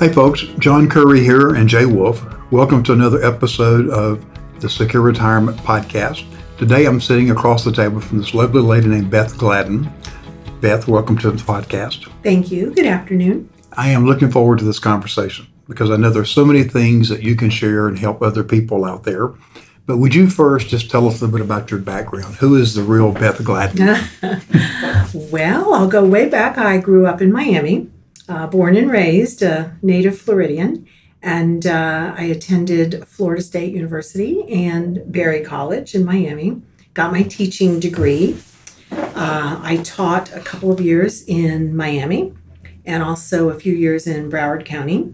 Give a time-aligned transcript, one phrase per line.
[0.00, 2.24] Hey folks, John Curry here and Jay Wolf.
[2.50, 4.24] Welcome to another episode of
[4.58, 6.24] the Secure Retirement Podcast.
[6.56, 9.92] Today I'm sitting across the table from this lovely lady named Beth Gladden.
[10.62, 12.10] Beth, welcome to the podcast.
[12.22, 12.72] Thank you.
[12.72, 13.50] Good afternoon.
[13.74, 17.22] I am looking forward to this conversation because I know there's so many things that
[17.22, 19.34] you can share and help other people out there.
[19.84, 22.36] But would you first just tell us a little bit about your background?
[22.36, 23.98] Who is the real Beth Gladden?
[25.30, 26.56] well, I'll go way back.
[26.56, 27.90] I grew up in Miami,
[28.30, 30.86] uh, born and raised, a native Floridian,
[31.20, 36.62] and uh, I attended Florida State University and Barry College in Miami.
[36.94, 38.36] Got my teaching degree.
[38.92, 42.32] Uh, I taught a couple of years in Miami
[42.86, 45.12] and also a few years in Broward County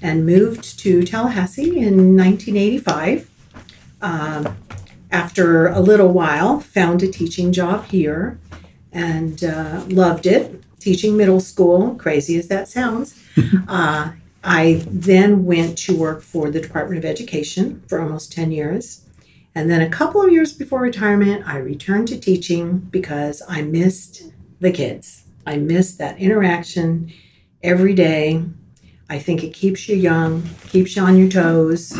[0.00, 3.30] and moved to Tallahassee in 1985
[4.00, 4.56] um,
[5.10, 8.38] after a little while, found a teaching job here
[8.92, 10.62] and uh, loved it.
[10.78, 13.20] Teaching middle school, crazy as that sounds.
[13.68, 14.12] uh,
[14.44, 19.04] I then went to work for the Department of Education for almost 10 years.
[19.54, 24.32] And then a couple of years before retirement, I returned to teaching because I missed
[24.60, 25.24] the kids.
[25.46, 27.12] I missed that interaction
[27.62, 28.44] every day.
[29.10, 31.98] I think it keeps you young, keeps you on your toes.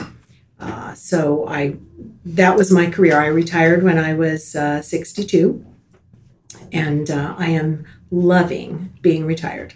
[0.61, 1.77] Uh, so I,
[2.25, 3.19] that was my career.
[3.19, 5.65] I retired when I was uh, 62,
[6.73, 9.75] and uh, I am loving being retired.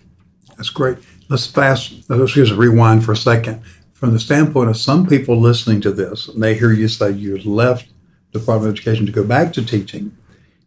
[0.56, 0.98] That's great.
[1.28, 2.08] Let's fast.
[2.08, 3.62] Let's just rewind for a second.
[3.92, 7.38] From the standpoint of some people listening to this, and they hear you say you
[7.38, 7.88] left
[8.32, 10.16] the Department of Education to go back to teaching,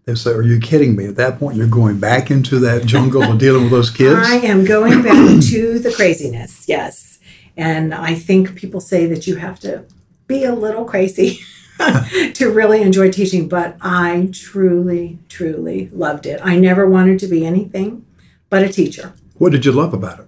[0.05, 3.23] they say, "Are you kidding me?" At that point, you're going back into that jungle
[3.23, 4.19] of dealing with those kids.
[4.23, 6.65] I am going back to the craziness.
[6.67, 7.19] Yes,
[7.57, 9.83] and I think people say that you have to
[10.27, 11.39] be a little crazy
[12.33, 16.39] to really enjoy teaching, but I truly, truly loved it.
[16.43, 18.05] I never wanted to be anything
[18.49, 19.13] but a teacher.
[19.37, 20.25] What did you love about it?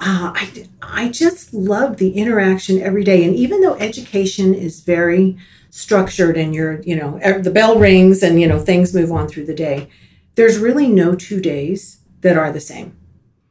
[0.00, 3.24] Uh, I, I just love the interaction every day.
[3.24, 5.36] And even though education is very
[5.70, 9.46] structured and you're, you know, the bell rings and, you know, things move on through
[9.46, 9.88] the day,
[10.34, 12.96] there's really no two days that are the same.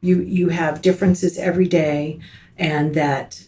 [0.04, 2.20] You, you have differences every day
[2.56, 3.44] and that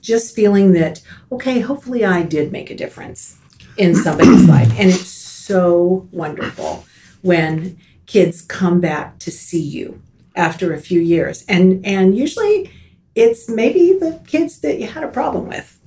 [0.00, 3.38] just feeling that, okay, hopefully I did make a difference
[3.76, 4.70] in somebody's life.
[4.78, 6.84] And it's so wonderful
[7.22, 10.00] when kids come back to see you
[10.36, 11.44] after a few years.
[11.48, 12.70] And and usually
[13.14, 15.78] it's maybe the kids that you had a problem with.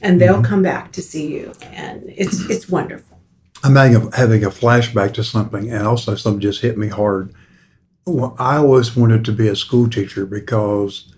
[0.00, 0.44] And they'll mm-hmm.
[0.44, 1.52] come back to see you.
[1.62, 3.20] And it's it's wonderful.
[3.64, 7.32] I'm having a, having a flashback to something, and also something just hit me hard.
[8.04, 11.14] Well, I always wanted to be a school teacher because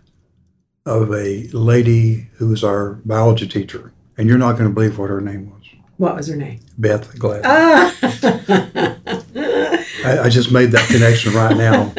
[0.84, 5.08] of a lady who was our biology teacher, and you're not going to believe what
[5.08, 5.62] her name was.
[5.96, 6.60] What was her name?
[6.76, 7.42] Beth Glad.
[7.44, 7.94] Ah.
[10.04, 11.92] I, I, just made that connection right now,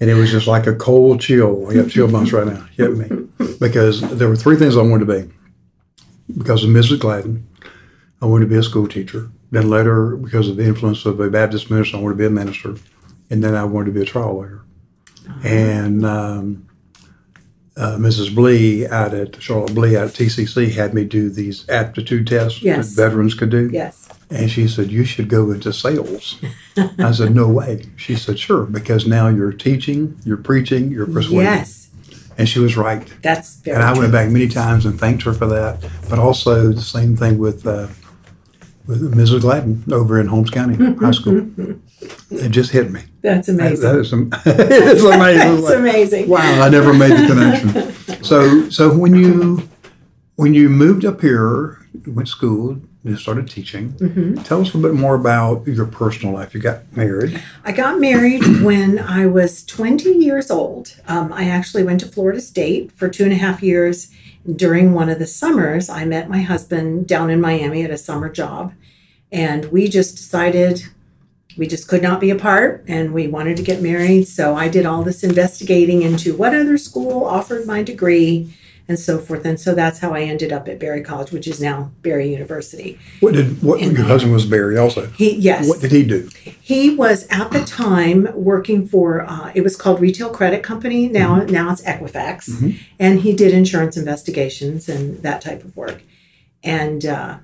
[0.00, 1.68] and it was just like a cold chill.
[1.70, 2.66] I got chill bumps right now.
[2.76, 3.28] Hit me
[3.60, 5.32] because there were three things I wanted to be.
[6.36, 6.98] Because of Mrs.
[6.98, 7.46] Gladden,
[8.20, 9.30] I wanted to be a school teacher.
[9.52, 12.30] Then later, because of the influence of a Baptist minister, I wanted to be a
[12.30, 12.74] minister,
[13.32, 14.62] and then I wanted to be a trial lawyer.
[15.26, 15.48] Uh-huh.
[15.48, 16.68] And um,
[17.78, 18.34] uh, Mrs.
[18.34, 22.94] Blee out at Charlotte Blee out at TCC had me do these aptitude tests yes.
[22.94, 23.70] that veterans could do.
[23.72, 24.06] Yes.
[24.30, 26.38] And she said, You should go into sales.
[26.76, 27.86] I said, No way.
[27.96, 31.40] She said, Sure, because now you're teaching, you're preaching, you're persuading.
[31.44, 31.88] Yes.
[32.36, 33.10] And she was right.
[33.22, 34.02] That's very And I true.
[34.02, 35.82] went back many times and thanked her for that.
[36.10, 37.88] But also the same thing with uh,
[38.86, 39.42] with Mrs.
[39.42, 41.46] Gladden over in Holmes County High School.
[42.30, 43.02] It just hit me.
[43.20, 43.80] That's amazing.
[43.80, 44.12] That, that is,
[44.96, 45.60] it's amazing.
[45.60, 46.28] That's amazing.
[46.28, 48.24] Wow, I never made the connection.
[48.24, 49.68] so, so when you
[50.36, 53.92] when you moved up here, went to school, you started teaching.
[53.94, 54.42] Mm-hmm.
[54.42, 56.54] Tell us a little bit more about your personal life.
[56.54, 57.42] You got married.
[57.64, 61.00] I got married when I was 20 years old.
[61.08, 64.10] Um, I actually went to Florida State for two and a half years.
[64.44, 68.28] During one of the summers, I met my husband down in Miami at a summer
[68.28, 68.72] job,
[69.30, 70.82] and we just decided
[71.56, 74.26] we just could not be apart and we wanted to get married.
[74.26, 78.54] So I did all this investigating into what other school offered my degree
[78.88, 79.44] and so forth.
[79.44, 82.98] And so that's how I ended up at Barry College, which is now Barry University.
[83.20, 85.06] What did what and your husband was Barry also?
[85.10, 85.68] He yes.
[85.68, 86.28] What did he do?
[86.60, 91.08] He was at the time working for uh, it was called Retail Credit Company.
[91.08, 91.52] Now mm-hmm.
[91.52, 92.70] now it's Equifax, mm-hmm.
[92.98, 96.02] and he did insurance investigations and that type of work.
[96.64, 97.38] And uh,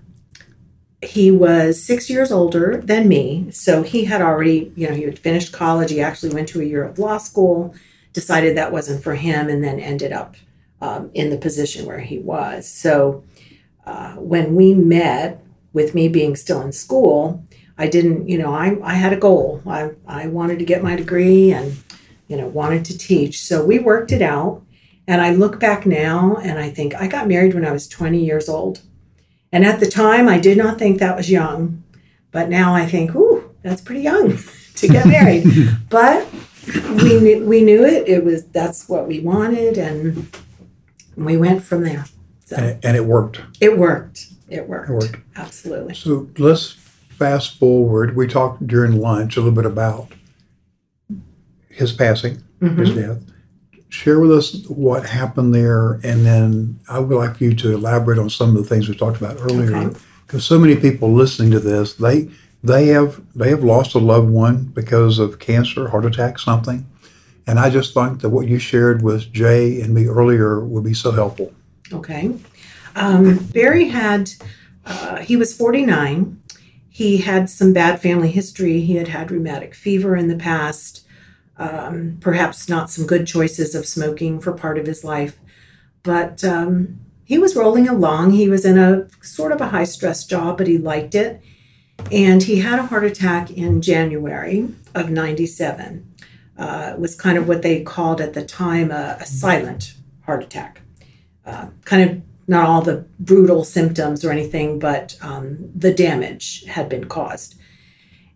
[1.02, 3.50] he was six years older than me.
[3.52, 5.90] So he had already, you know, he had finished college.
[5.90, 7.74] He actually went to a year of law school,
[8.12, 10.34] decided that wasn't for him, and then ended up
[10.80, 12.70] um, in the position where he was.
[12.70, 13.24] So
[13.86, 15.42] uh, when we met,
[15.72, 17.44] with me being still in school,
[17.76, 19.62] I didn't, you know, I, I had a goal.
[19.66, 21.76] I, I wanted to get my degree and,
[22.26, 23.40] you know, wanted to teach.
[23.40, 24.62] So we worked it out.
[25.06, 28.22] And I look back now and I think I got married when I was 20
[28.22, 28.82] years old.
[29.52, 31.82] And at the time, I did not think that was young.
[32.30, 34.36] But now I think, ooh, that's pretty young
[34.74, 35.44] to get married.
[35.88, 36.26] but
[37.02, 38.06] we knew, we knew it.
[38.06, 40.28] It was that's what we wanted, and
[41.24, 42.04] we went from there.
[42.46, 43.40] So And it, and it worked.
[43.60, 44.26] it worked.
[44.48, 44.88] It worked.
[44.90, 45.16] It worked.
[45.36, 45.94] Absolutely.
[45.94, 46.72] So let's
[47.10, 48.16] fast forward.
[48.16, 50.08] We talked during lunch a little bit about
[51.68, 52.94] his passing, his Mhm.
[52.96, 53.18] death.
[53.90, 58.28] Share with us what happened there, and then I would like you to elaborate on
[58.30, 59.74] some of the things we talked about earlier.
[59.76, 59.96] Okay.
[60.26, 62.28] Because so many people listening to this, they
[62.62, 66.84] they have they have lost a loved one because of cancer, heart attack, something.
[67.48, 70.92] And I just think that what you shared with Jay and me earlier would be
[70.92, 71.54] so helpful.
[71.90, 72.34] Okay.
[72.94, 74.32] Um, Barry had,
[74.84, 76.42] uh, he was 49.
[76.90, 78.82] He had some bad family history.
[78.82, 81.06] He had had rheumatic fever in the past,
[81.56, 85.38] um, perhaps not some good choices of smoking for part of his life.
[86.02, 88.32] But um, he was rolling along.
[88.32, 91.40] He was in a sort of a high stress job, but he liked it.
[92.12, 96.04] And he had a heart attack in January of 97.
[96.58, 99.94] Uh, was kind of what they called at the time a, a silent
[100.24, 100.82] heart attack
[101.48, 106.88] uh, kind of not all the brutal symptoms or anything, but um, the damage had
[106.88, 107.58] been caused.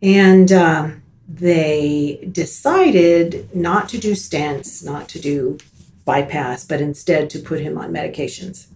[0.02, 5.58] And um, they decided not to do stents, not to do
[6.04, 8.66] bypass, but instead to put him on medications.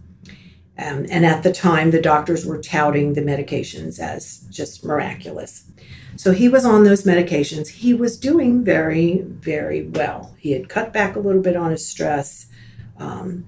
[0.79, 5.65] Um, and at the time, the doctors were touting the medications as just miraculous.
[6.17, 7.69] So he was on those medications.
[7.69, 10.35] He was doing very, very well.
[10.39, 12.47] He had cut back a little bit on his stress.
[12.97, 13.45] Um,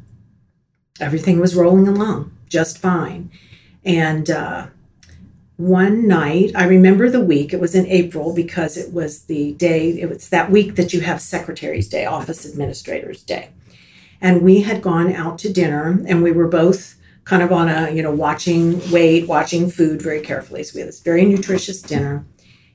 [0.99, 3.31] everything was rolling along just fine.
[3.85, 4.67] And uh,
[5.55, 9.89] one night, I remember the week, it was in April because it was the day,
[10.01, 13.49] it was that week that you have Secretary's Day, Office Administrator's Day.
[14.19, 17.91] And we had gone out to dinner and we were both kind of on a,
[17.91, 20.63] you know, watching weight, watching food very carefully.
[20.63, 22.25] So we had this very nutritious dinner.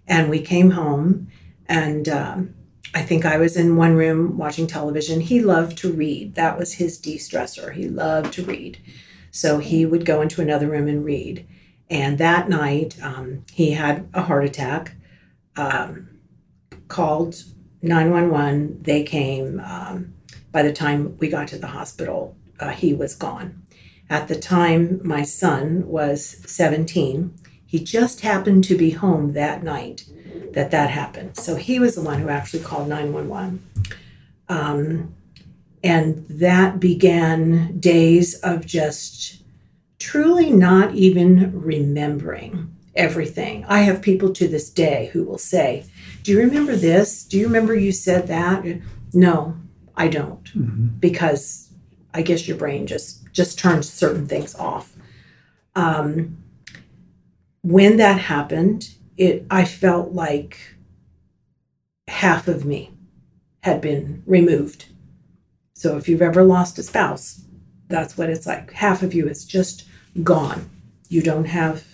[0.06, 1.28] And we came home
[1.66, 2.54] and um,
[2.94, 5.20] I think I was in one room watching television.
[5.20, 6.36] He loved to read.
[6.36, 7.72] That was his de stressor.
[7.72, 8.78] He loved to read.
[9.30, 11.46] So he would go into another room and read.
[11.90, 14.94] And that night, um, he had a heart attack,
[15.56, 16.08] um,
[16.88, 17.42] called
[17.82, 18.82] 911.
[18.82, 19.60] They came.
[19.60, 20.14] Um,
[20.52, 23.62] by the time we got to the hospital, uh, he was gone.
[24.08, 27.34] At the time, my son was 17.
[27.74, 30.04] He just happened to be home that night
[30.52, 31.36] that that happened.
[31.36, 33.66] So he was the one who actually called 911.
[34.48, 35.12] Um,
[35.82, 39.42] and that began days of just
[39.98, 43.64] truly not even remembering everything.
[43.66, 45.84] I have people to this day who will say,
[46.22, 47.24] Do you remember this?
[47.24, 48.64] Do you remember you said that?
[49.12, 49.56] No,
[49.96, 50.44] I don't.
[50.56, 51.00] Mhm.
[51.00, 51.70] Because
[52.14, 54.94] I guess your brain just just turns certain things off.
[55.74, 56.36] Um,
[57.64, 60.58] when that happened, it I felt like
[62.06, 62.92] half of me
[63.62, 64.86] had been removed.
[65.72, 67.42] So if you've ever lost a spouse,
[67.88, 68.72] that's what it's like.
[68.72, 69.86] Half of you is just
[70.22, 70.68] gone.
[71.08, 71.84] You don't have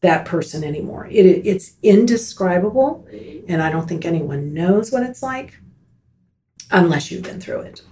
[0.00, 1.06] that person anymore.
[1.10, 3.06] It, it's indescribable,
[3.46, 5.58] and I don't think anyone knows what it's like
[6.70, 7.82] unless you've been through it.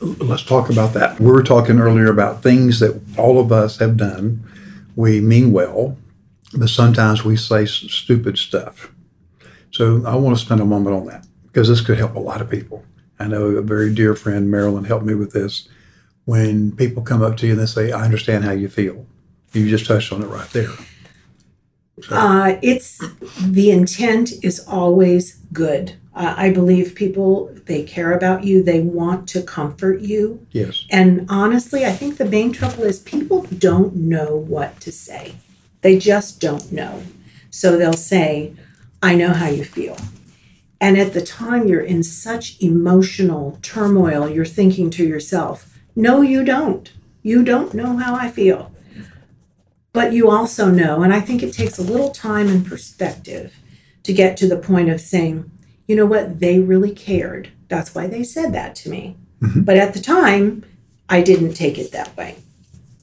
[0.00, 1.18] Let's talk about that.
[1.18, 4.44] We were talking earlier about things that all of us have done.
[4.96, 5.96] We mean well,
[6.54, 8.92] but sometimes we say stupid stuff.
[9.70, 12.40] So I want to spend a moment on that because this could help a lot
[12.40, 12.84] of people.
[13.18, 15.68] I know a very dear friend, Marilyn, helped me with this.
[16.24, 19.06] When people come up to you and they say, I understand how you feel,
[19.52, 20.70] you just touched on it right there.
[22.02, 22.98] So, Uh, it's
[23.40, 25.94] the intent is always good.
[26.14, 28.62] Uh, I believe people they care about you.
[28.62, 30.44] They want to comfort you.
[30.50, 30.86] yes.
[30.90, 35.34] And honestly, I think the main trouble is people don't know what to say.
[35.82, 37.02] They just don't know.
[37.50, 38.54] So they'll say,
[39.02, 39.96] I know how you feel.
[40.80, 46.44] And at the time, you're in such emotional turmoil, you're thinking to yourself, No, you
[46.44, 46.90] don't.
[47.22, 48.72] You don't know how I feel.
[49.92, 53.56] But you also know, and I think it takes a little time and perspective
[54.04, 55.50] to get to the point of saying,
[55.86, 57.50] you know what, they really cared.
[57.68, 59.16] That's why they said that to me.
[59.42, 59.62] Mm-hmm.
[59.62, 60.64] But at the time,
[61.08, 62.36] I didn't take it that way.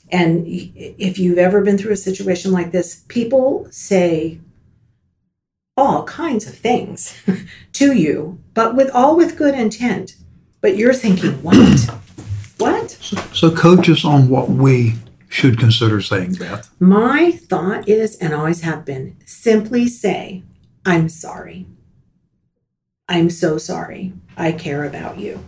[0.10, 4.40] And if you've ever been through a situation like this, people say
[5.76, 7.22] all kinds of things
[7.74, 10.16] to you, but with all with good intent.
[10.62, 11.90] But you're thinking, what?
[12.58, 12.92] What?
[13.34, 14.96] So coach us on what we
[15.30, 16.70] should consider saying, Beth.
[16.80, 20.44] My thought is, and always have been, simply say,
[20.86, 21.68] I'm sorry.
[23.08, 24.14] I'm so sorry.
[24.36, 25.44] I care about you.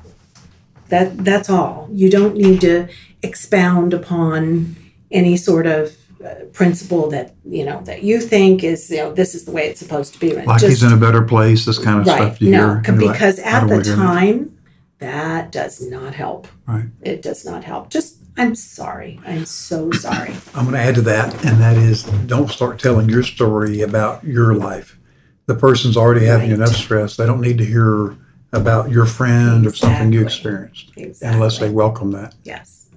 [0.90, 1.90] That that's all.
[1.92, 2.88] You don't need to
[3.22, 4.76] expound upon
[5.12, 9.34] any sort of uh, principle that you know that you think is you know this
[9.34, 10.34] is the way it's supposed to be.
[10.34, 11.66] Like he's in a better place.
[11.66, 12.16] This kind of right.
[12.16, 12.84] stuff you no, hear.
[12.86, 14.58] You're like, because at the time
[15.00, 16.48] that does not help.
[16.68, 16.86] Right.
[17.02, 17.90] It does not help.
[17.90, 19.20] Just I'm sorry.
[19.26, 20.34] I'm so sorry.
[20.54, 24.24] I'm going to add to that, and that is don't start telling your story about
[24.24, 24.98] your life.
[25.46, 26.60] The person's already having Right.
[26.60, 27.16] enough stress.
[27.16, 28.16] They don't need to hear
[28.52, 31.36] about your friend or something you experienced Exactly.
[31.36, 32.36] unless they welcome that.
[32.44, 32.90] Yes.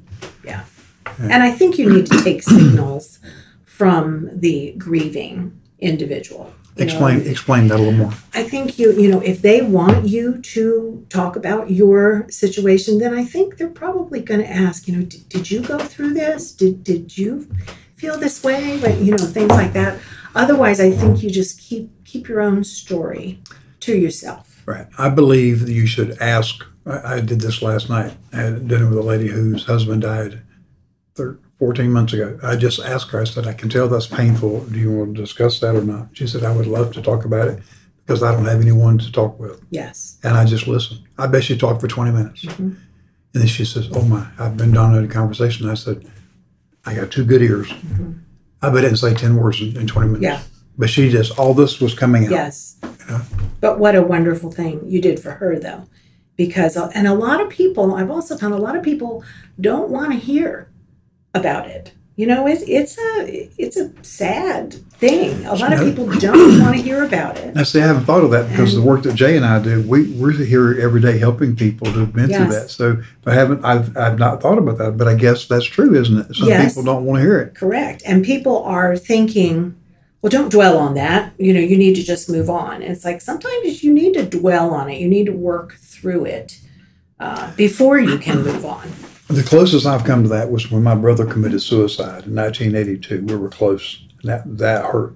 [0.45, 0.65] Yeah.
[1.19, 3.19] And I think you need to take signals
[3.65, 6.55] from the grieving individual.
[6.77, 8.13] You know, Explain explain that a little more.
[8.33, 13.13] I think you, you know, if they want you to talk about your situation, then
[13.13, 16.51] I think they're probably going to ask, you know, did, did you go through this?
[16.51, 17.51] Did, did you
[17.95, 18.79] feel this way?
[18.81, 19.99] But, you know, things like that.
[20.35, 23.41] Otherwise, I think you just keep, keep your own story
[23.81, 24.52] to yourself.
[24.67, 24.87] Right.
[24.99, 26.65] I believe that you should ask.
[26.87, 28.13] I, I did this last night.
[28.33, 30.41] I had dinner with a lady whose husband died
[31.15, 32.39] thir 14 months ago.
[32.43, 34.65] I just asked her, I said, I can tell that's painful.
[34.67, 36.09] Do you want to discuss that or not?
[36.13, 37.63] She said, I would love to talk about it
[38.05, 39.63] because I don't have anyone to talk with.
[39.71, 40.19] Yes.
[40.25, 41.01] And I just listened.
[41.19, 42.45] I bet she talked for 20 minutes.
[42.45, 42.59] Mhm.
[43.35, 45.69] And then she says, Oh my, I've been dominated conversation.
[45.69, 46.05] I said,
[46.85, 47.73] I got two good ears.
[48.61, 50.23] I bet I didn't say 10 words in, in 20 minutes.
[50.23, 50.43] Yeah.
[50.79, 52.31] But she just, all this was coming out.
[52.31, 52.77] Yes.
[53.09, 53.23] Yeah.
[53.61, 55.87] But what a wonderful thing you did for her, though.
[56.37, 59.23] Because, uh, and a lot of people, I've also found a lot of people
[59.61, 60.71] don't want to hear
[61.35, 61.93] about it.
[62.15, 65.47] You know, it's it's a it's a sad thing.
[65.47, 67.57] A lot of people don't want to hear about it.
[67.57, 69.63] I see, I haven't thought of that because And- the work that Jay and I
[69.63, 72.69] do, we, we're here every day helping people who've been through that.
[72.69, 76.19] So I haven't, I've, I've not thought about that, but I guess that's true, isn't
[76.19, 76.37] it?
[76.37, 76.73] Some Yes.
[76.75, 77.55] people don't want to hear it.
[77.55, 78.03] Correct.
[78.05, 79.75] And people are thinking,
[80.23, 81.35] well, don't dwell on that.
[81.37, 82.75] You know, you need to just move on.
[82.81, 85.01] And it's like sometimes you need to dwell on it.
[85.01, 86.61] You need to work through it
[87.19, 88.89] uh, before you can move on.
[89.27, 93.23] The closest I've come to that was when my brother committed suicide in 1982.
[93.23, 94.01] We were close.
[94.21, 95.15] And that, that hurt.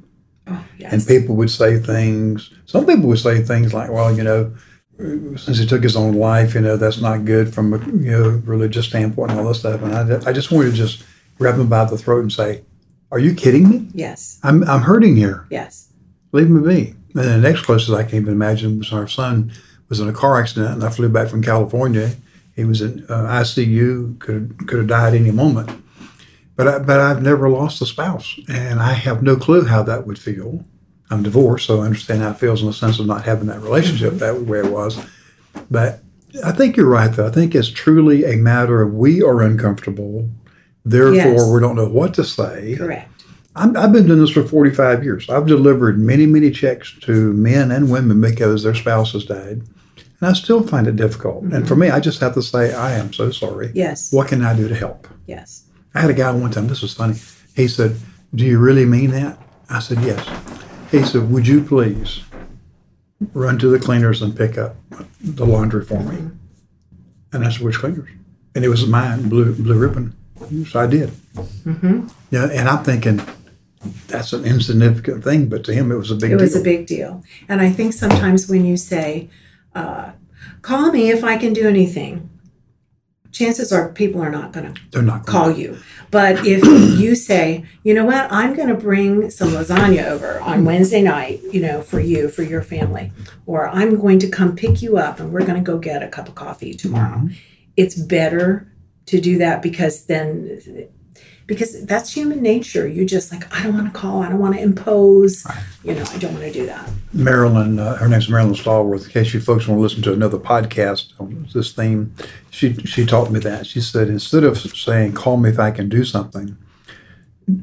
[0.48, 0.92] Oh, yes.
[0.92, 4.54] And people would say things, some people would say things like, well, you know,
[4.98, 8.28] since he took his own life, you know, that's not good from a you know,
[8.44, 9.82] religious standpoint and all this stuff.
[9.82, 11.04] And I, I just wanted to just
[11.38, 12.62] grab him by the throat and say,
[13.10, 13.88] are you kidding me?
[13.92, 14.38] yes.
[14.42, 15.46] I'm, I'm hurting here.
[15.50, 15.88] Yes.
[16.32, 16.94] Leave me be.
[17.14, 19.52] And the next closest I can even imagine was our son
[19.88, 22.10] was in a car accident, and I flew back from California.
[22.54, 25.70] He was in uh, ICU, could could have died any moment.
[26.56, 30.06] But I, but I've never lost a spouse, and I have no clue how that
[30.06, 30.64] would feel.
[31.10, 33.60] I'm divorced, so I understand how it feels in the sense of not having that
[33.60, 34.98] relationship that way it was.
[35.70, 36.00] But
[36.44, 37.26] I think you're right, though.
[37.26, 40.28] I think it's truly a matter of we are uncomfortable,
[40.86, 41.50] therefore Yes.
[41.50, 42.76] we don't know what to say.
[42.78, 43.10] Correct.
[43.56, 45.28] I'm, I've been doing this for 45 years.
[45.28, 49.62] I've delivered many, many checks to men and women because their spouses died.
[50.20, 51.44] And I still find it difficult.
[51.44, 51.80] And for mm-hmm.
[51.80, 53.72] me, I just have to say, I am so sorry.
[53.74, 54.12] Yes.
[54.12, 55.08] What can I do to help?
[55.26, 55.64] Yes.
[55.94, 57.16] I had a guy one time, this was funny.
[57.54, 57.96] He said,
[58.34, 59.38] Do you really mean that?
[59.70, 60.22] I said, Yes.
[60.90, 62.20] He said, Would you please
[63.32, 64.76] run to the cleaners and pick up
[65.20, 66.16] the laundry for me?
[66.16, 66.36] Mm-hmm.
[67.32, 68.10] And I said, Which cleaners?
[68.54, 70.14] And it was mine, blue, blue ribbon.
[70.66, 71.10] So I did.
[71.64, 73.20] hmm Yeah, and I'm thinking
[74.08, 76.60] that's an insignificant thing, but to him it was a big It was deal.
[76.60, 77.22] a big deal.
[77.48, 79.28] And I think sometimes when you say,
[79.74, 80.12] uh,
[80.62, 82.28] call me if I can do anything,
[83.32, 85.78] chances are people are not going to They're not call you.
[86.10, 86.64] But if
[86.98, 91.40] you say, you know what, I'm going to bring some lasagna over on Wednesday night,
[91.52, 93.12] you know, for you, for your family,
[93.46, 96.08] or I'm going to come pick you up and we're going to go get a
[96.08, 97.28] cup of coffee tomorrow.
[97.76, 98.72] It's better
[99.06, 100.60] to do that because then,
[101.46, 102.88] because that's human nature.
[102.88, 105.46] You just like, I don't want to call, I don't want to impose,
[105.84, 106.88] you know, I don't want to do that.
[107.12, 109.04] Marilyn, uh, her name's Marilyn Stallworth.
[109.04, 112.14] In case you folks want to listen to another podcast on this theme,
[112.50, 113.66] she she taught me that.
[113.66, 116.56] She said instead of saying "call me if I can do something,"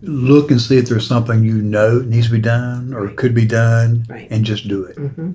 [0.01, 3.45] look and see if there's something you know needs to be done or could be
[3.45, 4.27] done, Right.
[4.31, 4.97] and just do it.
[4.97, 5.31] hmm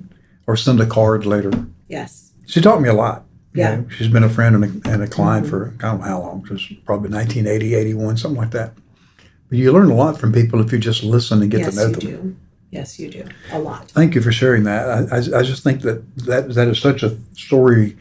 [0.47, 1.51] Or send a card later.
[1.87, 2.31] Yes.
[2.47, 3.25] She taught me a lot.
[3.53, 3.75] You Yeah.
[3.77, 6.21] know, she's been a friend and a, and a client for I don't know how
[6.21, 8.73] long, just probably 1980, 81, something like that.
[9.49, 11.79] But you learn a lot from people if you just listen and get yes, to
[11.81, 12.01] know you them.
[12.31, 12.35] do.
[12.71, 13.25] Yes, you do.
[13.51, 13.89] A lot.
[13.89, 14.87] Thank you for sharing that.
[15.11, 17.97] I, I, I just think that, that that is such a story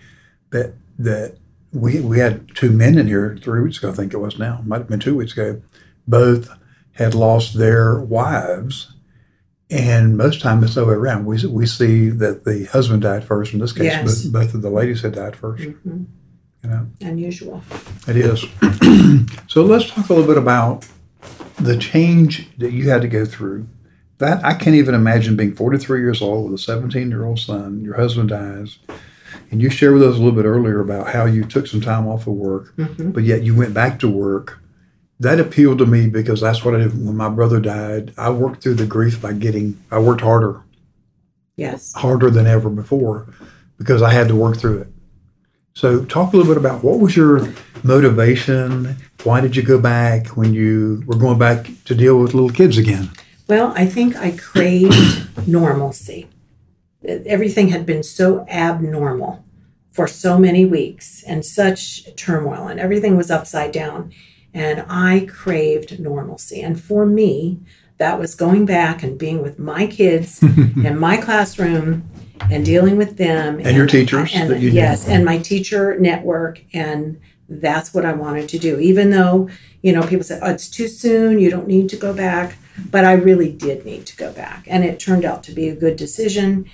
[0.51, 1.37] that that
[1.73, 3.89] we we had two men in here three weeks ago.
[3.89, 5.63] I think it was now might have been two weeks ago.
[6.07, 6.51] Both
[6.93, 8.93] had lost their wives,
[9.71, 11.27] and most time it's the other way around.
[11.27, 13.53] We we see that the husband died first.
[13.53, 14.23] In this case, Yes.
[14.25, 15.65] both, both of the ladies had died first.
[15.65, 16.05] hmm
[16.65, 17.63] You know, Unusual.
[18.07, 18.45] it is.
[19.47, 20.87] so let's talk a little bit about
[21.59, 23.67] the change that you had to go through.
[24.19, 27.83] That I can't even imagine being 43 years old with a 17 year old son.
[27.83, 28.79] Your husband dies.
[29.51, 32.07] And you shared with us a little bit earlier about how you took some time
[32.09, 33.13] off of work, Mhm.
[33.13, 34.59] but yet you went back to work.
[35.21, 38.15] That appealed to me because that's what I did when my brother died.
[38.17, 40.63] I worked through the grief by getting, I worked harder,
[41.57, 41.93] Yes.
[41.95, 43.27] harder than ever before
[43.79, 44.89] because I had to work through it.
[45.75, 47.53] So, talk a little bit about what was your
[47.85, 48.97] motivation?
[49.25, 52.79] Why did you go back when you were going back to deal with little kids
[52.79, 53.11] again?
[53.49, 56.29] Well, I think I craved normalcy.
[57.05, 59.45] Everything had been so abnormal
[59.91, 64.13] for so many weeks and such turmoil, and everything was upside down.
[64.59, 66.61] And I craved normalcy.
[66.61, 67.61] And for me,
[67.99, 72.09] that was going back and being with my kids in my classroom
[72.51, 74.77] and dealing with them And your teachers and that you knew.
[74.77, 79.49] yes and my teacher network and that's what i wanted to do even though
[79.83, 82.57] you know people said oh it's too soon you don't need to go back
[82.91, 85.75] but i really did need to go back and it turned out to be a
[85.75, 86.65] good decision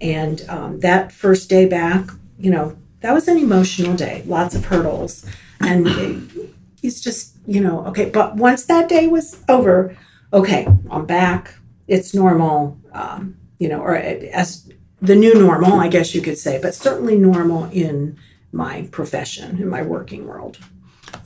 [0.00, 4.66] and um, that first day back you know that was an emotional day lots of
[4.66, 5.24] hurdles
[5.60, 5.86] and
[6.84, 9.96] it's just you know okay but once that day was over
[10.32, 11.54] okay i'm back
[11.88, 16.60] it's normal um, you know or as the new normal i guess you could say
[16.60, 18.16] but certainly normal in
[18.52, 20.58] my profession in my working world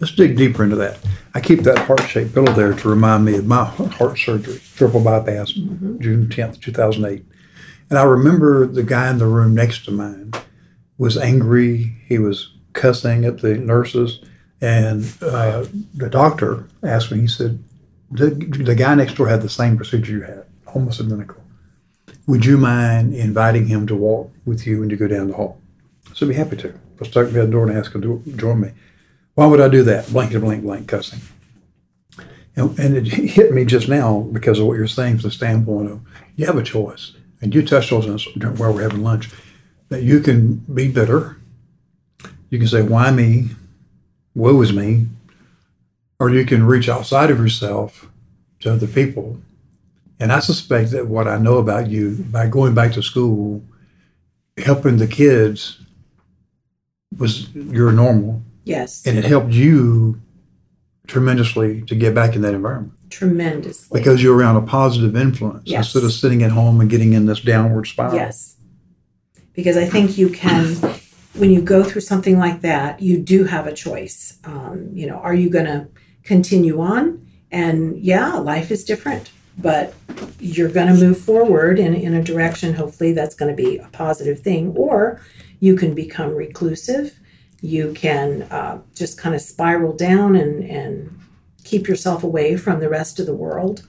[0.00, 0.98] Let's dig deeper into that.
[1.34, 5.00] I keep that heart shaped pillow there to remind me of my heart surgery, triple
[5.00, 7.24] bypass, June 10th, 2008.
[7.90, 10.32] And I remember the guy in the room next to mine
[10.98, 11.96] was angry.
[12.06, 14.20] He was cussing at the nurses.
[14.60, 17.62] And uh, the doctor asked me, he said,
[18.10, 21.42] the, the guy next door had the same procedure you had, almost identical.
[22.26, 25.60] Would you mind inviting him to walk with you when you go down the hall?
[26.10, 26.78] I said, be happy to.
[27.00, 28.72] I stuck the door and asked him to join me.
[29.34, 30.10] Why would I do that?
[30.10, 31.20] Blank blank blank cussing.
[32.56, 35.90] And, and it hit me just now because of what you're saying from the standpoint
[35.90, 36.00] of
[36.34, 37.12] you have a choice.
[37.40, 39.30] And you touched on this while we're having lunch
[39.90, 41.36] that you can be bitter.
[42.50, 43.50] You can say, why me?
[44.34, 45.06] Woe is me.
[46.20, 48.08] Or you can reach outside of yourself
[48.60, 49.40] to other people.
[50.20, 53.62] And I suspect that what I know about you by going back to school,
[54.56, 55.80] helping the kids
[57.16, 60.20] was your normal yes and it helped you
[61.06, 65.86] tremendously to get back in that environment tremendously because you're around a positive influence Yes.
[65.86, 68.14] instead of sitting at home and getting in this downward spiral.
[68.14, 68.56] Yes.
[69.54, 70.76] Because I think you can,
[71.38, 74.38] when you go through something like that, you do have a choice.
[74.44, 75.88] Um, you know, are you going to
[76.24, 77.26] continue on?
[77.50, 79.94] And yeah, life is different, but
[80.40, 83.88] you're going to move forward in, in a direction, hopefully, that's going to be a
[83.88, 84.74] positive thing.
[84.76, 85.20] Or
[85.60, 87.18] you can become reclusive.
[87.60, 91.18] You can uh, just kind of spiral down and, and
[91.64, 93.86] keep yourself away from the rest of the world.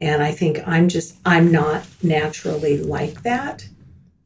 [0.00, 3.68] And I think I'm just, I'm not naturally like that.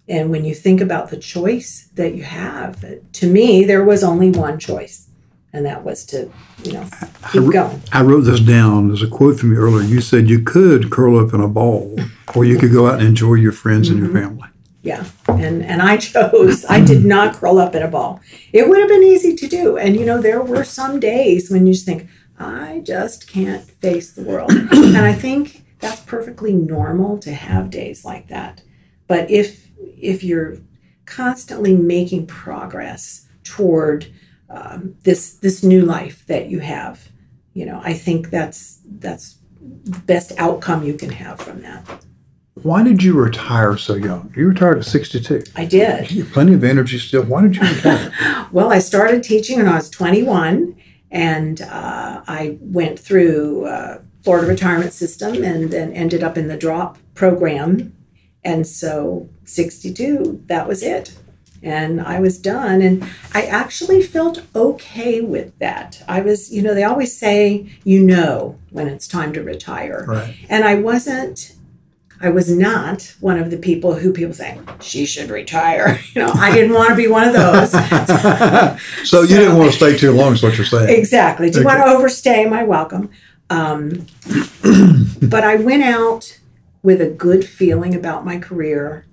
[0.08, 4.30] And when you think about the choice that you have, to me, there was only
[4.30, 5.08] one choice,
[5.52, 6.30] and that was to,
[6.62, 6.86] you know,
[7.32, 7.80] keep going.
[7.92, 9.86] I wrote this down as a quote from you earlier.
[9.86, 11.96] You said you could curl up in a ball
[12.34, 14.18] or you could go out and enjoy your friends and your mm-hmm.
[14.18, 14.48] family.
[14.82, 15.06] Yeah.
[15.28, 17.08] And and I chose, I did mm-hmm.
[17.08, 18.20] not curl up in a ball.
[18.52, 19.78] It would have been easy to do.
[19.78, 24.12] And you know, there were some days when you just think, I just can't face
[24.12, 24.50] the world.
[24.52, 28.62] and I think that's perfectly normal to have days like that.
[29.06, 29.63] But if
[30.04, 30.58] if you're
[31.06, 34.06] constantly making progress toward
[34.48, 37.08] um, this this new life that you have,
[37.52, 42.04] you know, I think that's that's the best outcome you can have from that.
[42.62, 44.32] Why did you retire so young?
[44.36, 45.42] You retired at 62.
[45.56, 46.10] I did.
[46.10, 47.24] You have plenty of energy still.
[47.24, 48.12] Why did you retire?
[48.52, 50.76] Well, I started teaching when I was 21,
[51.10, 56.56] and uh, I went through uh, Florida retirement system and then ended up in the
[56.56, 57.92] drop program.
[58.44, 61.16] And so 62, that was it.
[61.62, 62.82] And I was done.
[62.82, 66.02] And I actually felt okay with that.
[66.06, 70.04] I was, you know, they always say, you know, when it's time to retire.
[70.06, 70.36] right.
[70.50, 71.54] And I wasn't,
[72.20, 75.98] I was not one of the people who people say, she should retire.
[76.14, 77.72] You know, I didn't want to be one of those.
[79.08, 80.96] so you didn't want to stay too long, is what you're saying.
[80.96, 81.50] Exactly.
[81.50, 83.10] Do you want to overstay my welcome?
[83.50, 84.06] Um,
[85.22, 86.38] but I went out
[86.84, 89.06] with a good feeling about my career,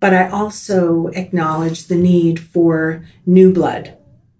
[0.00, 3.98] but I also acknowledge the need for new blood,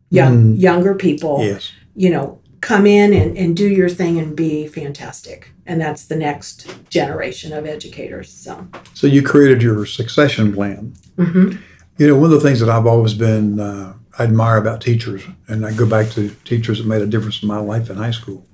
[0.08, 1.42] young, younger people.
[1.42, 1.72] Yes.
[1.96, 5.50] You know, come in and, and do your thing and be fantastic.
[5.66, 8.30] And that's the next generation of educators.
[8.32, 10.94] So, So you created your succession plan.
[11.18, 11.58] mhm.
[11.98, 15.22] You know, one of the things that I've always been uh, I admire about teachers,
[15.48, 18.12] and I go back to teachers that made a difference in my life in high
[18.12, 18.46] school,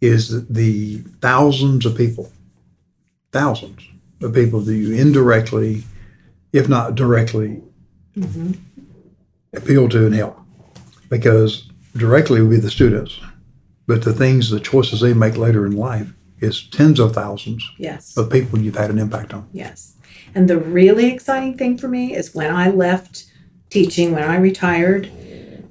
[0.00, 2.32] is the thousands of people,
[3.32, 3.82] thousands
[4.20, 5.84] of people that you indirectly,
[6.52, 7.62] if not directly,
[8.16, 8.52] mm-hmm.
[9.52, 10.38] appeal to and help
[11.08, 13.20] because directly would be the students,
[13.86, 18.16] but the things, the choices they make later in life is tens of thousands Yes.
[18.16, 19.48] of people you've had an impact on.
[19.52, 19.94] Yes.
[20.34, 23.26] And the really exciting thing for me is when I left
[23.70, 25.10] teaching, when I retired,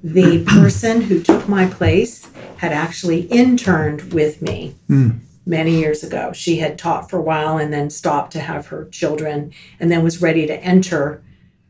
[0.02, 5.10] the person who took my place had actually interned with me hmm.
[5.44, 6.32] Many years ago.
[6.32, 10.04] She had taught for a while and then stopped to have her children and then
[10.04, 11.22] was ready to enter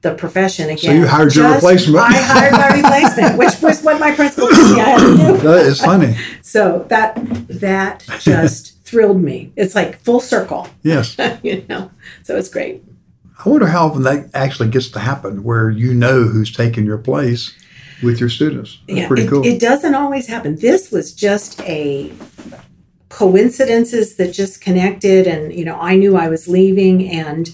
[0.03, 0.79] the profession again.
[0.79, 1.99] So you hired your replacement.
[1.99, 5.37] I hired my replacement, which was what my principal told me I had to do.
[5.39, 6.17] That is funny.
[6.43, 7.17] So that
[7.49, 9.53] that just thrilled me.
[9.57, 11.17] It's like full circle, Yes.
[11.43, 11.91] you know.
[12.25, 12.83] So it's great.
[13.45, 16.99] I wonder how often that actually gets to happen where you know who's taking your
[16.99, 17.57] place
[18.03, 18.81] with your students.
[18.89, 19.47] That's pretty it, cool.
[19.47, 20.57] it doesn't always happen.
[20.57, 22.13] This was just a
[23.13, 27.51] coincidences that just connected and you know, I knew I was leaving and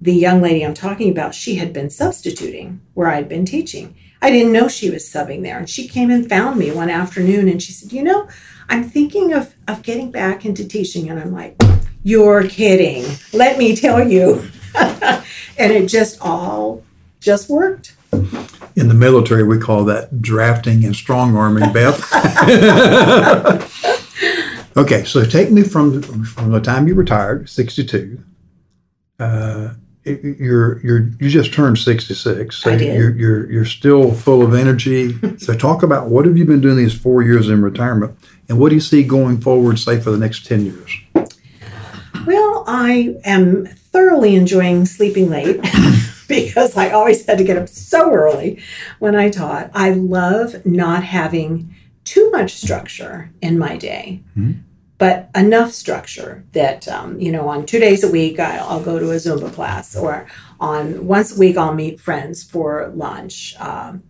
[0.00, 3.96] the young lady I'm talking about, she had been substituting where I'd been teaching.
[4.20, 5.58] I didn't know she was subbing there.
[5.58, 8.28] And she came and found me one afternoon and she said, You know,
[8.68, 11.08] I'm thinking of, of getting back into teaching.
[11.08, 11.56] And I'm like,
[12.02, 13.04] You're kidding.
[13.32, 14.46] Let me tell you.
[14.74, 16.84] and it just all
[17.18, 17.96] just worked.
[18.12, 21.98] In the military, we call that drafting and strong arming, Beth.
[24.78, 28.22] okay, so take me from from the time you retired, sixty two.
[29.18, 34.54] Uh, you're you're you just turned sixty six, so you're you're you're still full of
[34.54, 35.16] energy.
[35.38, 38.16] so talk about what have you been doing these four years in retirement,
[38.48, 40.96] and what do you see going forward, say for the next ten years?
[42.26, 45.60] Well, I am thoroughly enjoying sleeping late
[46.28, 48.62] because I always had to get up so early
[48.98, 49.70] when I taught.
[49.72, 54.22] I love not having too much structure in my day,
[54.98, 59.12] but enough structure that, um, you know, on two days a week, I'll go to
[59.12, 60.26] a Zumba class, or
[60.58, 63.54] on once a week, I'll meet friends for lunch.
[63.60, 64.02] Um,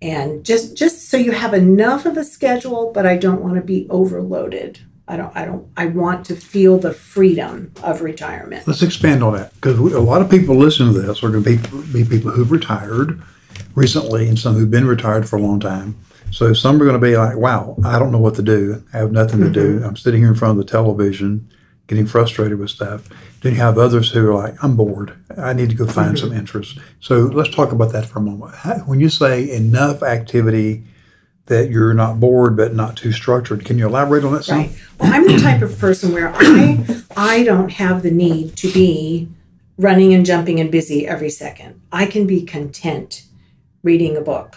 [0.00, 3.62] and just just so you have enough of a schedule, but I don't want to
[3.62, 4.80] be overloaded.
[5.08, 8.68] I don't I don't I want to feel the freedom of retirement.
[8.68, 11.56] Let's expand on that because a lot of people listening to this are going to
[11.56, 13.22] be, be people who've retired
[13.74, 15.96] recently and some who've been retired for a long time.
[16.30, 18.84] So some are going to be like, wow, I don't know what to do.
[18.92, 19.76] I have nothing to do.
[19.76, 19.86] Mm-hmm.
[19.86, 21.50] I'm sitting here in front of the television
[21.86, 23.08] getting frustrated with stuff.
[23.40, 25.16] Then you have others who are like, I'm bored.
[25.36, 26.28] I need to go find mm-hmm.
[26.28, 26.78] some interest.
[27.00, 28.54] So let's talk about that for a moment.
[28.86, 30.84] When you say enough activity
[31.46, 34.58] that you're not bored but not too structured, can you elaborate on that some?
[34.58, 34.70] Right.
[35.00, 36.84] Well, I'm the type of person where I
[37.16, 39.28] I don't have the need to be
[39.78, 41.80] running and jumping and busy every second.
[41.90, 43.24] I can be content
[43.82, 44.56] reading a book.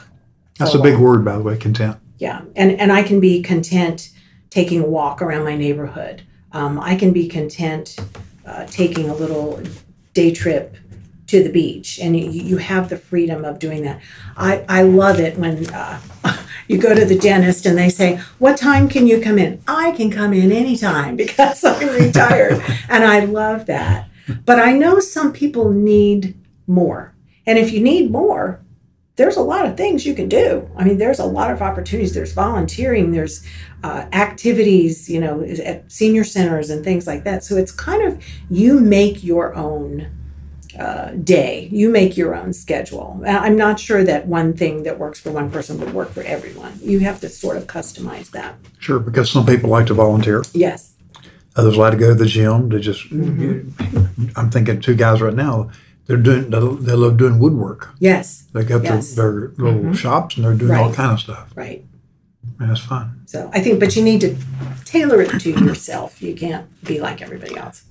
[0.66, 1.98] That's a big word, by the way, content.
[2.18, 4.12] Yeah, and and I can be content
[4.50, 6.24] taking a walk around my neighborhood.
[6.52, 7.98] Um, I can be content
[8.46, 9.62] uh, taking a little
[10.14, 10.76] day trip
[11.28, 14.02] to the beach, and you, you have the freedom of doing that.
[14.38, 15.70] I I love it when.
[15.70, 16.00] Uh,
[16.72, 19.62] You go to the dentist and they say, What time can you come in?
[19.68, 22.64] I can come in anytime because I'm retired.
[22.90, 24.08] and I love that.
[24.46, 26.34] But I know some people need
[26.68, 27.14] more.
[27.46, 28.62] And if you need more,
[29.22, 30.68] there's a lot of things you can do.
[30.76, 32.16] I mean, there's a lot of opportunities.
[32.16, 33.46] There's volunteering, there's
[33.84, 37.44] uh, activities, you know, at senior centers and things like that.
[37.44, 40.10] So it's kind of you make your own
[40.80, 43.22] uh, day, you make your own schedule.
[43.28, 46.80] I'm not sure that one thing that works for one person would work for everyone.
[46.82, 48.56] You have to sort of customize that.
[48.80, 50.42] Sure, because some people like to volunteer.
[50.54, 50.96] Yes.
[51.58, 52.72] Others like to go to the gym.
[52.72, 54.30] to just, Mm-hmm.
[54.36, 55.70] I'm thinking two guys right now.
[56.08, 56.50] They're doing.
[56.50, 57.90] They love doing woodwork.
[58.00, 58.46] Yes.
[58.54, 59.14] They got Yes.
[59.16, 61.52] their, their little shops and they're doing all kind of stuff.
[61.56, 61.86] Right.
[62.60, 63.22] And that's fun.
[63.26, 64.36] So I think, but you need to
[64.86, 66.22] tailor it to yourself.
[66.22, 67.84] You can't be like everybody else.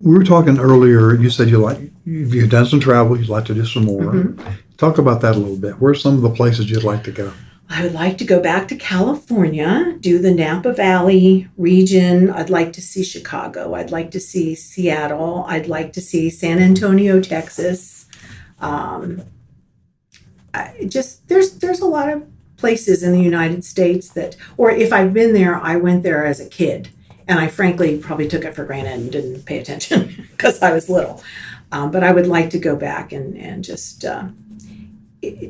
[0.00, 1.14] We were talking earlier.
[1.14, 3.18] You said you like you've done some travel.
[3.18, 4.12] You'd like to do some more.
[4.12, 4.50] Mm-hmm.
[4.76, 5.74] Talk about that a little bit.
[5.80, 7.32] Where's some of the places you'd like to go?
[7.70, 12.30] I would like to go back to California, do the Napa Valley region.
[12.30, 13.74] I'd like to see Chicago.
[13.74, 15.44] I'd like to see Seattle.
[15.46, 18.06] I'd like to see San Antonio, Texas.
[18.58, 19.22] Um,
[20.54, 22.26] I just there's there's a lot of
[22.56, 26.40] places in the United States that, or if I've been there, I went there as
[26.40, 26.88] a kid,
[27.28, 30.88] and I frankly probably took it for granted and didn't pay attention because I was
[30.88, 31.22] little.
[31.70, 34.06] Um, but I would like to go back and and just.
[34.06, 34.28] Uh,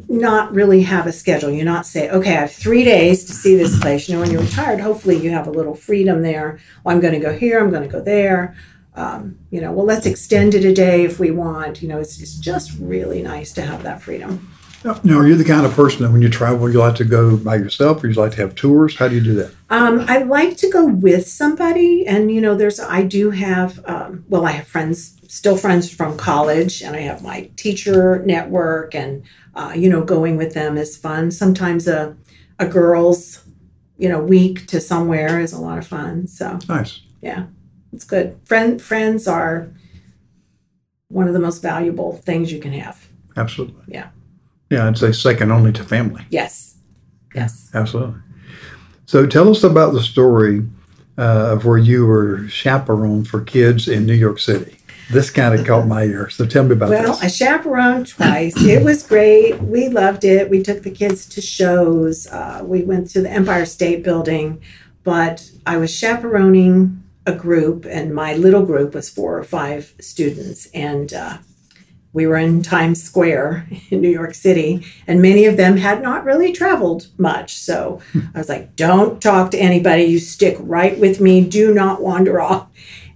[0.08, 1.50] not really have a schedule.
[1.50, 4.08] You're not say, okay, I have three days to see this place.
[4.08, 6.58] You know, when you're retired, hopefully you have a little freedom there.
[6.82, 7.60] Well, I'm going to go here.
[7.60, 8.56] I'm going to go there.
[8.94, 11.82] Um, you know, well, let's extend it a day if we want.
[11.82, 14.50] You know, it's, it's just really nice to have that freedom.
[14.84, 17.36] Now, are you the kind of person that when you travel, you like to go
[17.36, 18.96] by yourself, or you like to have tours?
[18.96, 19.52] How do you do that?
[19.70, 24.24] Um, I like to go with somebody, and you know, there's I do have um,
[24.28, 29.24] well, I have friends, still friends from college, and I have my teacher network, and
[29.54, 31.32] uh, you know, going with them is fun.
[31.32, 32.16] Sometimes a
[32.60, 33.44] a girls,
[33.98, 36.28] you know, week to somewhere is a lot of fun.
[36.28, 37.00] So Nice.
[37.20, 37.46] Yeah,
[37.92, 38.38] it's good.
[38.44, 39.72] Friend friends are
[41.08, 43.08] one of the most valuable things you can have.
[43.36, 43.82] Absolutely.
[43.88, 44.10] Yeah.
[44.70, 46.24] Yeah, I'd say second only to family.
[46.30, 46.76] Yes,
[47.34, 47.70] yes.
[47.74, 48.20] Absolutely.
[49.06, 50.66] So tell us about the story
[51.16, 54.78] uh, of where you were chaperone for kids in New York City.
[55.10, 56.28] This kind of caught my ear.
[56.28, 57.22] So tell me about Well, this.
[57.22, 58.54] I chaperoned twice.
[58.62, 59.58] It was great.
[59.62, 60.50] We loved it.
[60.50, 62.26] We took the kids to shows.
[62.26, 64.60] Uh, we went to the Empire State Building,
[65.04, 70.66] but I was chaperoning a group, and my little group was four or five students,
[70.74, 71.38] and uh,
[72.12, 76.24] we were in Times Square in New York City, and many of them had not
[76.24, 77.56] really traveled much.
[77.56, 78.20] So hmm.
[78.34, 80.04] I was like, "Don't talk to anybody.
[80.04, 81.44] You stick right with me.
[81.44, 82.68] Do not wander off."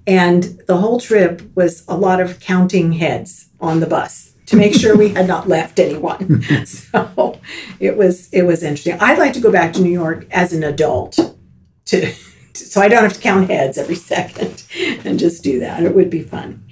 [0.07, 4.75] And the whole trip was a lot of counting heads on the bus to make
[4.75, 6.43] sure we had not left anyone.
[6.67, 7.41] so
[7.79, 8.99] it was it was interesting.
[9.01, 11.19] I'd like to go back to New York as an adult
[11.87, 12.13] to
[12.55, 14.65] so I don't have to count heads every second
[15.05, 15.83] and just do that.
[15.83, 16.63] It would be fun.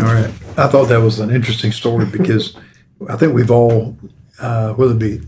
[0.00, 0.30] All right.
[0.56, 2.56] I thought that was an interesting story because
[3.08, 3.96] I think we've all,
[4.40, 5.20] uh, whether it be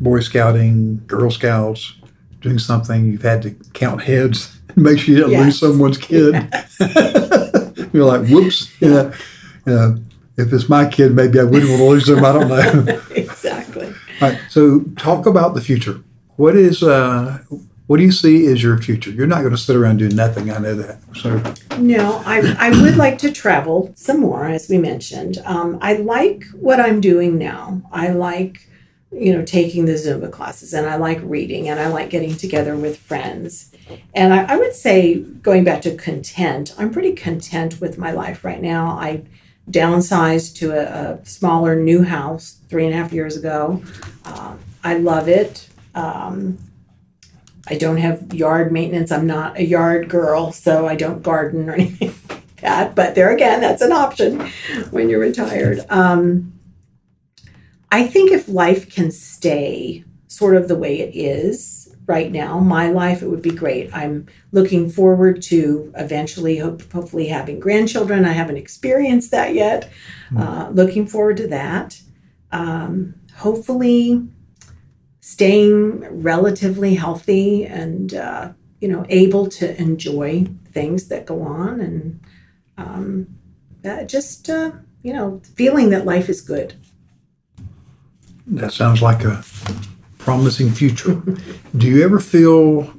[0.00, 1.96] Boy Scouting, Girl Scouts,
[2.40, 6.34] doing something, you've had to count heads and make sure you didn't lose someone's kid.
[7.92, 8.70] You're like, whoops.
[8.80, 9.98] You know,
[10.36, 12.24] if it's my kid, maybe I wouldn't want to lose them.
[12.24, 13.00] I don't know.
[13.10, 13.86] exactly.
[13.86, 14.40] All right.
[14.48, 16.00] So talk about the future.
[16.36, 17.38] What is, uh,
[17.86, 19.10] what do you see is your future?
[19.10, 20.50] You're not going to sit around doing nothing.
[20.50, 20.98] I know that.
[21.16, 25.38] So No, I, I would like to travel some more, as we mentioned.
[25.44, 27.82] Um, I like what I'm doing now.
[27.92, 28.68] I like,
[29.12, 32.74] you know, taking the Zumba classes and I like reading and I like getting together
[32.74, 33.70] with friends.
[34.14, 38.44] And I, I would say, going back to content, I'm pretty content with my life
[38.44, 38.98] right now.
[38.98, 39.24] I
[39.70, 43.82] downsized to a, a smaller new house three and a half years ago.
[44.24, 45.68] Um, I love it.
[45.94, 46.58] Um,
[47.66, 49.10] I don't have yard maintenance.
[49.10, 52.94] I'm not a yard girl, so I don't garden or anything like that.
[52.94, 54.40] But there again, that's an option
[54.90, 55.80] when you're retired.
[55.88, 56.52] Um,
[57.90, 62.90] I think if life can stay sort of the way it is right now, my
[62.90, 63.94] life, it would be great.
[63.94, 68.24] I'm looking forward to eventually, hope, hopefully, having grandchildren.
[68.24, 69.90] I haven't experienced that yet.
[70.36, 72.00] Uh, looking forward to that.
[72.50, 74.28] Um, hopefully,
[75.24, 82.20] staying relatively healthy and uh, you know able to enjoy things that go on and
[82.76, 83.26] um,
[83.86, 84.70] uh, just uh,
[85.02, 86.74] you know feeling that life is good
[88.46, 89.42] That sounds like a
[90.18, 91.14] promising future.
[91.78, 92.92] Do you ever feel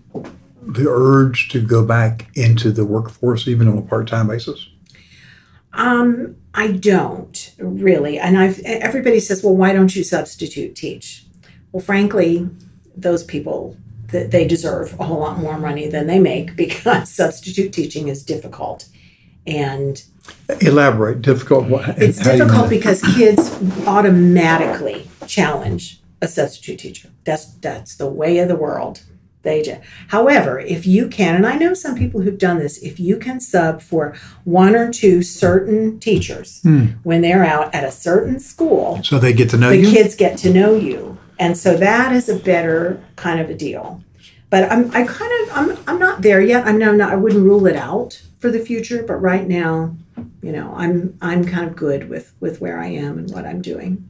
[0.63, 4.67] the urge to go back into the workforce, even on a part time basis?
[5.73, 11.24] um, i don't really and i've everybody says well why don't you substitute teach
[11.75, 12.49] well frankly
[12.95, 13.75] those people
[14.09, 18.23] th- they deserve a whole lot more money than they make because substitute teaching is
[18.23, 18.87] difficult
[19.45, 20.03] and
[20.61, 21.21] Elaborate.
[21.21, 21.67] Difficult.
[21.99, 23.41] It's how do you mean difficult because kids
[23.85, 27.09] automatically challenge a substitute teacher.
[27.25, 29.01] That's that's the way of the world.
[29.43, 29.77] They do.
[30.07, 33.39] However, if you can, and I know some people who've done this, if you can
[33.39, 36.85] sub for one or two certain teachers Hmm.
[37.03, 39.91] when they're out at a certain school, So they get to know the you.
[39.91, 44.03] kids get to know you, and so that is a better kind of a deal.
[44.49, 46.65] But I'm I kind of I'm I'm not there yet.
[46.65, 49.95] I'm not, I wouldn't rule it out for the future, but right now,
[50.41, 53.61] you know, I'm I'm kind of good with with where I am and what I'm
[53.61, 54.07] doing.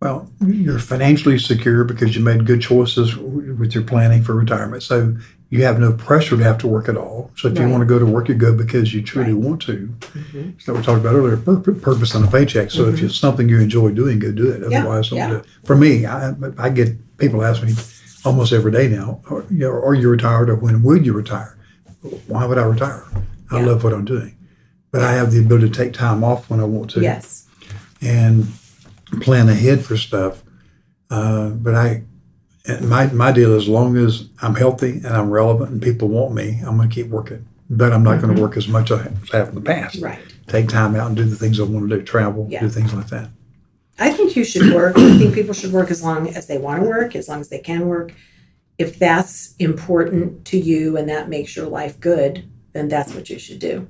[0.00, 4.82] Well, you're financially secure because you made good choices with your planning for retirement.
[4.82, 5.16] So
[5.48, 7.30] you have no pressure to have to work at all.
[7.36, 9.42] So if you want to go to work, you go because you truly Right.
[9.42, 9.88] want to.
[10.00, 10.54] Mhm.
[10.60, 12.70] So we talked about earlier, pur- purpose on a paycheck.
[12.72, 14.60] So if it's something you enjoy doing, go do it.
[14.60, 14.72] Mm-hmm.
[14.72, 15.36] Yeah, Otherwise, yeah.
[15.36, 15.44] it.
[15.64, 17.74] For me, I, I get people ask me
[18.24, 21.56] almost every day now, are you, know, are you retired or when will you retire?
[22.26, 23.04] Why would I retire?
[23.50, 23.66] I Yeah.
[23.66, 24.34] love what I'm doing.
[24.90, 27.44] But I have the ability to take time off when I want to Yes.
[28.02, 28.48] and
[29.20, 30.42] plan ahead for stuff.
[31.08, 32.02] Uh, but I,
[32.68, 36.08] and my my deal is, as long as I'm healthy and I'm relevant and people
[36.08, 37.46] want me, I'm going to keep working.
[37.68, 39.00] But I'm not going to work as much as
[39.32, 39.96] I have in the past.
[39.96, 40.04] Mm-hmm.
[40.04, 40.18] Right.
[40.46, 42.60] Take time out and do the things I want to do, travel, Yeah.
[42.60, 43.30] do things like that.
[43.98, 44.96] I think you should work.
[44.96, 47.48] I think people should work as long as they want to work, as long as
[47.48, 48.12] they can work.
[48.78, 53.38] If that's important to you and that makes your life good, then that's what you
[53.38, 53.88] should do.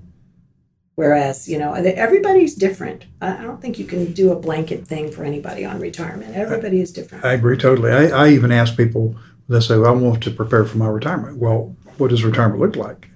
[0.96, 3.04] Whereas, you know, everybody's different.
[3.20, 6.34] I don't think you can do a blanket thing for anybody on retirement.
[6.34, 7.22] Everybody is different.
[7.24, 7.92] I agree totally.
[7.92, 9.14] I, I even ask people,
[9.46, 11.36] they say, well, I want to prepare for my retirement.
[11.36, 13.08] Well, what does retirement look like?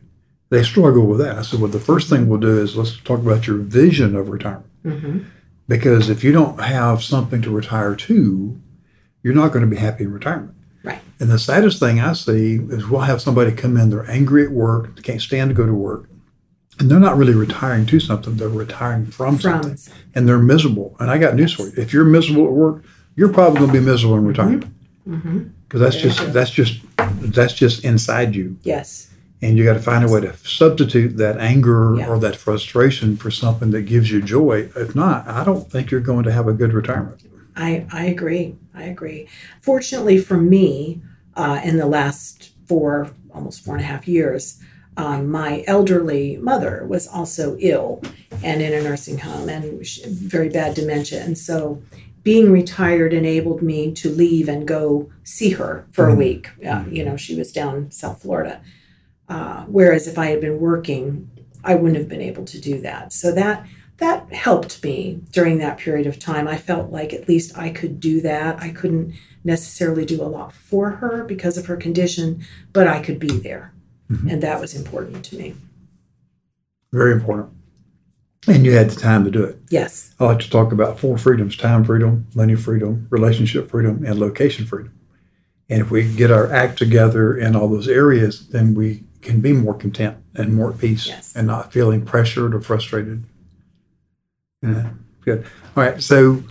[0.50, 1.38] They struggle with that.
[1.38, 4.28] I said, well, the first thing we'll do is let's talk about your vision of
[4.28, 4.66] retirement.
[4.84, 5.20] Mm-hmm.
[5.66, 8.60] Because if you don't have something to retire to,
[9.22, 10.54] you're not going to be happy in retirement.
[10.82, 11.00] Right.
[11.18, 14.50] And the saddest thing I see is we'll have somebody come in, they're angry at
[14.50, 16.09] work, they can't stand to go to work,
[16.80, 19.94] and they're not really retiring to something, they're retiring from, From something.
[20.14, 20.96] And they're miserable.
[20.98, 21.72] And I got news for you.
[21.76, 22.84] If you're miserable at work,
[23.16, 24.72] you're probably going to be miserable in retirement.
[25.06, 25.48] Mm-hmm.
[25.68, 26.32] Because that's Very just true.
[26.32, 26.80] that's just
[27.36, 28.56] that's just inside you.
[28.62, 29.08] Yes.
[29.42, 32.08] And you got to find a way to substitute that anger Yeah.
[32.08, 34.68] or that frustration for something that gives you joy.
[34.76, 37.22] If not, I don't think you're going to have a good retirement.
[37.56, 38.56] I, I agree.
[38.74, 39.28] I agree.
[39.62, 41.02] Fortunately for me,
[41.36, 44.60] uh, in the last four, almost four and a half years,
[45.00, 48.02] um, my elderly mother was also ill
[48.42, 49.64] and in a nursing home and
[50.06, 51.22] very bad dementia.
[51.22, 51.82] And so
[52.22, 56.18] being retired enabled me to leave and go see her for a Mhm.
[56.18, 56.48] week.
[56.70, 58.60] Uh, you know, she was down South Florida.
[59.26, 61.30] Uh, whereas if I had been working,
[61.64, 63.12] I wouldn't have been able to do that.
[63.12, 63.64] So that
[63.98, 66.48] that helped me during that period of time.
[66.48, 68.56] I felt like at least I could do that.
[68.58, 69.12] I couldn't
[69.44, 72.40] necessarily do a lot for her because of her condition,
[72.72, 73.72] but I could be there.
[74.10, 74.32] Mhm.
[74.32, 75.54] And that was important to me.
[76.92, 77.50] Very important.
[78.48, 79.58] And you had the time to do it.
[79.68, 80.14] Yes.
[80.18, 84.66] I like to talk about four freedoms time freedom, money freedom, relationship freedom, and location
[84.66, 84.92] freedom.
[85.68, 89.52] And if we get our act together in all those areas, then we can be
[89.52, 91.32] more content and more at peace Yes.
[91.36, 93.24] and not feeling pressured or frustrated.
[94.62, 94.90] Yeah,
[95.24, 95.44] good.
[95.76, 96.02] All right.
[96.02, 96.42] So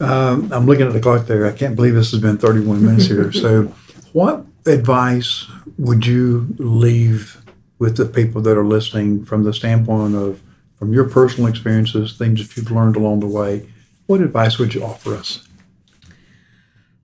[0.00, 1.46] um, I'm looking at the clock there.
[1.46, 3.30] I can't believe this has been 31 minutes here.
[3.44, 3.72] So,
[4.12, 5.46] what advice
[5.78, 7.42] would you leave
[7.78, 10.40] with the people that are listening from the standpoint of
[10.76, 13.68] from your personal experiences, things that you've learned along the way?
[14.06, 15.46] What advice would you offer us?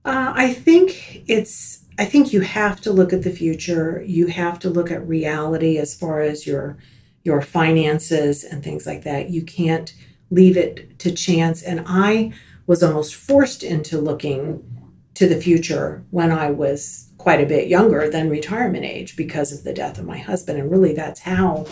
[0.05, 1.79] Uh, I think it's.
[1.99, 4.03] I think you have to look at the future.
[4.05, 6.77] You have to look at reality as far as your
[7.23, 9.29] your finances and things like that.
[9.29, 9.93] You can't
[10.31, 11.61] leave it to chance.
[11.61, 12.33] And I
[12.65, 14.63] was almost forced into looking
[15.21, 19.63] to the future when I was quite a bit younger than retirement age because of
[19.63, 20.59] the death of my husband.
[20.59, 21.67] And really, that's how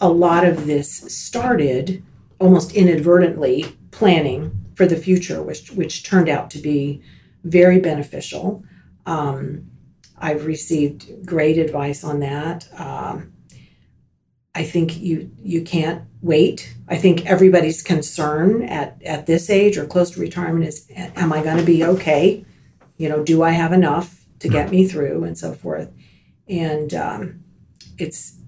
[0.00, 2.02] a lot of this started,
[2.40, 7.02] almost inadvertently planning for the future, which which turned out to be
[7.44, 8.64] very beneficial.
[9.04, 9.70] Um,
[10.16, 12.66] I've received great advice on that.
[12.80, 13.34] Um,
[14.54, 16.74] I think you you can't wait.
[16.88, 21.42] I think everybody's concern at at this age or close to retirement is, am I
[21.42, 22.45] going to be okay?
[22.96, 25.92] You know, do I have enough to get me through and so forth?
[26.48, 27.44] And um,
[27.98, 28.38] it's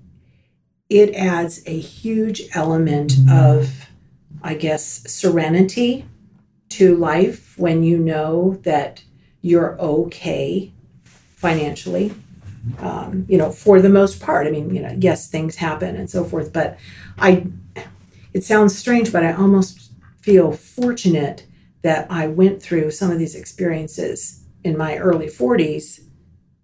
[0.89, 3.87] it adds a huge element of,
[4.43, 6.07] I guess, serenity
[6.71, 9.03] to life when you know that
[9.43, 10.73] you're okay
[11.35, 12.15] financially.
[12.79, 14.47] Um, you know, for the most part.
[14.47, 16.79] I mean, you know, yes, things happen and so forth, but
[17.17, 17.47] I,
[18.35, 21.47] it sounds strange, but I almost feel fortunate
[21.83, 26.01] that I went through some of these experiences in my early 40s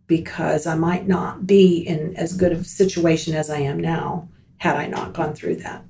[0.07, 4.29] because I might not be in as good of a situation as I am now
[4.59, 5.85] had I not gone through that.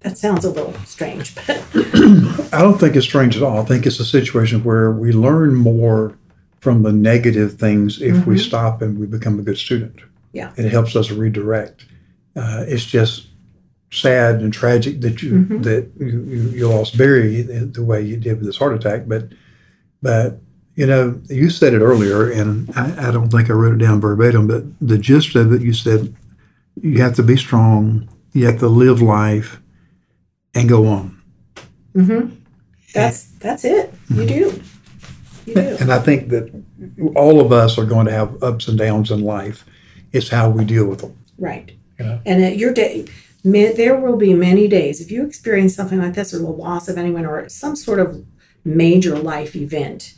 [0.00, 3.58] That sounds a little strange, but I don't think it's strange at all.
[3.60, 6.16] I think it's a situation where we learn more
[6.60, 8.40] from the negative things if we Mhm.
[8.40, 9.96] stop and we become a good student.
[10.32, 10.52] Yeah.
[10.56, 11.86] It helps us redirect.
[12.36, 13.26] Uh, it's just
[13.90, 15.62] sad and tragic that you Mhm.
[15.64, 19.08] that you, you, you lost Barry the way you did with this heart attack.
[19.08, 19.30] But
[20.02, 20.40] but
[20.78, 24.00] you know you said it earlier, and I, I don't think I wrote it down
[24.00, 26.14] verbatim, but the gist of it you said
[26.80, 29.60] you have to be strong, you have to live life,
[30.54, 31.20] and go on.
[31.96, 32.32] Mm-hmm.
[32.94, 33.92] that's that's it.
[34.08, 34.62] You do.
[35.46, 35.76] You do.
[35.80, 36.62] And I think that
[37.16, 39.64] all of us are going to have ups and downs in life.
[40.12, 41.18] It's how we deal with them.
[41.38, 41.72] Right.
[41.98, 42.20] Yeah.
[42.24, 43.06] And at your day,
[43.42, 46.96] there will be many days if you experience something like this, or the loss of
[46.96, 48.24] anyone, or some sort of
[48.64, 50.14] major life event.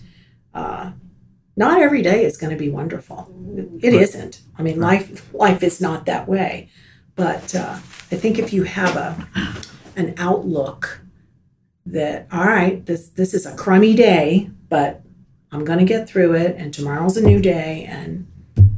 [0.54, 0.92] Uh,
[1.56, 3.28] not every day is going to be wonderful.
[3.82, 4.02] It Right.
[4.02, 4.40] isn't.
[4.58, 6.68] I mean, life life is not that way.
[7.16, 7.74] But uh,
[8.12, 9.26] I think if you have a
[9.96, 11.00] an outlook
[11.86, 15.02] that all right, this this is a crummy day, but
[15.52, 18.26] I'm going to get through it, and tomorrow's a new day, and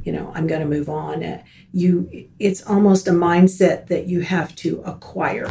[0.04, 1.22] you know I'm going to move on.
[1.22, 1.42] Uh,
[1.72, 2.08] You,
[2.38, 5.50] it's almost a mindset that you have to acquire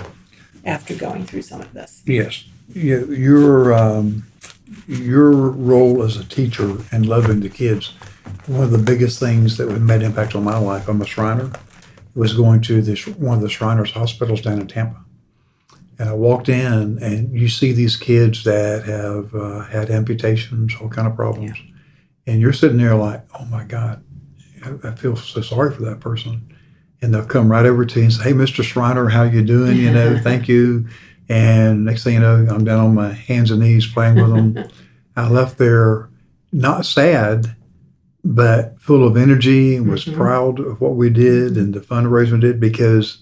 [0.65, 2.03] after going through some of this.
[2.05, 2.45] Yes.
[2.74, 3.74] you're.
[3.74, 4.24] um,
[4.88, 7.93] your role as a teacher and loving the kids,
[8.47, 10.88] one of the biggest things that made impact on my life.
[10.88, 11.51] I'm a Shriner.
[12.13, 14.99] Was going to this one of the Shriners hospitals down in Tampa,
[15.97, 20.89] And I walked in, and you see these kids that have uh, had amputations, all
[20.89, 21.57] kind of problems,
[22.28, 24.03] and you're sitting there like, "Oh my God,
[24.65, 26.53] I, I feel so sorry for that person."
[27.01, 28.61] And they'll come right over to you and say, "Hey, Mr.
[28.61, 29.78] Shriner, how you doing?
[29.78, 30.89] You know, thank you."
[31.32, 34.67] And next thing you know, I'm down on my hands and knees playing with them.
[35.15, 36.09] I left there
[36.51, 37.55] not sad,
[38.23, 40.15] but full of energy and was Mhm.
[40.15, 43.19] proud of what we did and the fundraising we did because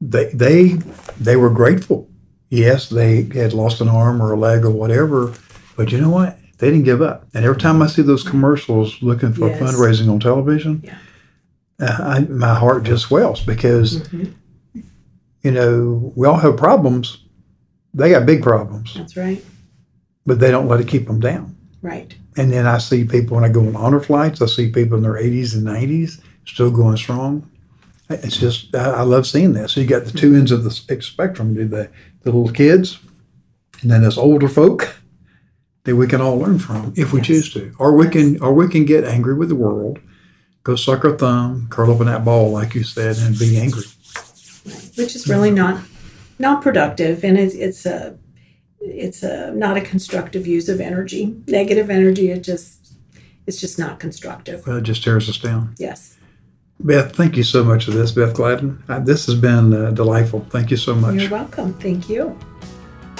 [0.00, 0.78] they they
[1.20, 2.08] they were grateful.
[2.50, 5.32] Yes, they had lost an arm or a leg or whatever,
[5.76, 6.38] but you know what?
[6.58, 7.26] They didn't give up.
[7.34, 9.60] And every time I see those commercials looking for Yes.
[9.60, 10.94] fundraising on television, Yeah.
[11.80, 14.32] uh, I, my heart just swells because Mhm.
[15.42, 17.24] you know we all have problems.
[17.94, 19.44] They got big problems, That's right.
[20.26, 21.56] but they don't let it keep them down.
[21.82, 22.14] Right.
[22.36, 25.02] And then I see people when I go on honor flights, I see people in
[25.02, 27.50] their 80s and 90s still going strong.
[28.08, 29.70] It's just, I, love seeing that.
[29.70, 31.90] So you got the two ends of the spectrum the, the,
[32.22, 32.98] the little kids,
[33.82, 34.96] and then there's older folk
[35.84, 37.26] that we can all learn from if we Yes.
[37.26, 37.72] choose to.
[37.78, 40.00] Or we can, or we can get angry with the world,
[40.64, 43.84] go suck our thumb, curl up in that ball, like you said, and be angry.
[44.96, 45.80] Which is really not
[46.40, 48.18] not productive, and it's it's a
[48.80, 51.36] it's a not a constructive use of energy.
[51.46, 52.30] Negative energy.
[52.30, 52.94] It just
[53.46, 54.66] it's just not constructive.
[54.66, 55.74] Well, it just tears us down.
[55.78, 56.16] Yes.
[56.82, 58.82] Beth, thank you so much for this, Beth Gladden.
[58.88, 60.46] Uh, this has been uh, delightful.
[60.48, 61.16] Thank you so much.
[61.16, 61.74] You're welcome.
[61.74, 62.38] Thank you.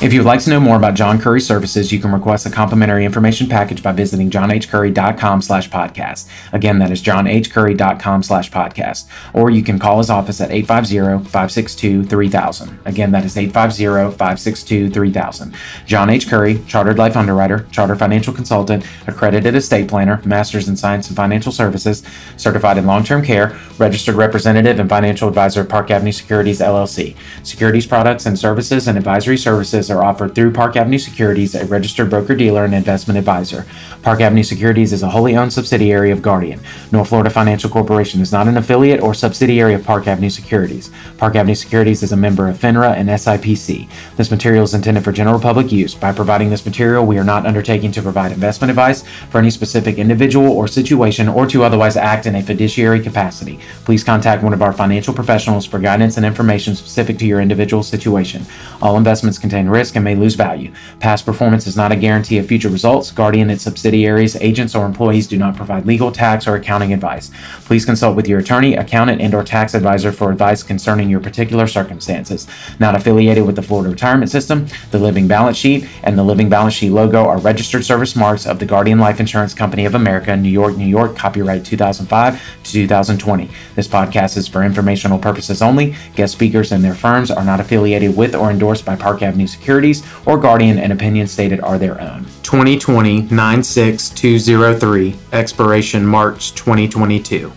[0.02, 2.50] If you would like to know more about John Curry services, you can request a
[2.50, 6.26] complimentary information package by visiting johnhcurry.com slash podcast.
[6.54, 9.06] Again, that is johnhcurry.com slash podcast.
[9.34, 12.86] Or you can call his office at 850-562-3000.
[12.86, 15.54] Again, that is 850-562-3000.
[15.84, 16.30] John H.
[16.30, 21.52] Curry, Chartered Life Underwriter, Charter Financial Consultant, Accredited Estate Planner, Masters in Science and Financial
[21.52, 22.02] Services,
[22.38, 27.14] Certified in Long-Term Care, Registered Representative and Financial Advisor Park Avenue Securities, LLC.
[27.42, 32.10] Securities products and services and advisory services are offered through Park Avenue Securities, a registered
[32.10, 33.66] broker dealer and investment advisor.
[34.02, 36.60] Park Avenue Securities is a wholly owned subsidiary of Guardian.
[36.92, 40.90] North Florida Financial Corporation is not an affiliate or subsidiary of Park Avenue Securities.
[41.18, 43.88] Park Avenue Securities is a member of FINRA and SIPC.
[44.16, 45.94] This material is intended for general public use.
[45.94, 49.98] By providing this material, we are not undertaking to provide investment advice for any specific
[49.98, 53.58] individual or situation or to otherwise act in a fiduciary capacity.
[53.84, 57.82] Please contact one of our financial professionals for guidance and information specific to your individual
[57.82, 58.44] situation.
[58.80, 60.72] All investments contain risk and may lose value.
[61.00, 63.10] Past performance is not a guarantee of future results.
[63.10, 67.30] Guardian, its subsidiaries, agents, or employees do not provide legal, tax, or accounting advice.
[67.64, 72.46] Please consult with your attorney, accountant, and/or tax advisor for advice concerning your particular circumstances.
[72.78, 76.74] Not affiliated with the Florida Retirement System, the Living Balance Sheet, and the Living Balance
[76.74, 80.50] Sheet logo are registered service marks of the Guardian Life Insurance Company of America, New
[80.50, 83.48] York, New York, copyright 2005 to 2020.
[83.74, 85.94] This podcast is for informational purposes only.
[86.14, 90.02] Guest speakers and their firms are not affiliated with or endorsed by Park Avenue Securities
[90.26, 92.24] or Guardian, and opinions stated are their own.
[92.42, 97.52] 2020 96203, expiration March 2022.